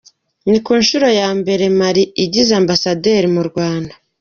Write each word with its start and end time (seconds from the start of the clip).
Ni 0.49 0.59
ku 0.65 0.71
nshuro 0.81 1.07
ya 1.19 1.29
mbere 1.39 1.63
Mali 1.79 2.03
igize 2.23 2.51
Ambasaderi 2.61 3.27
mu 3.35 3.43
Rwanda. 3.49 3.93